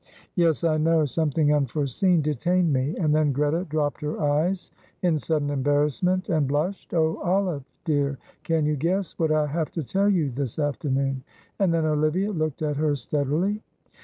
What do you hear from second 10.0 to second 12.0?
you this afternoon?" and then